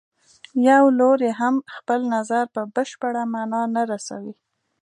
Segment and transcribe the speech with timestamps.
[0.67, 4.33] یو لوری هم خپل نظر په بشپړه معنا نه رسوي.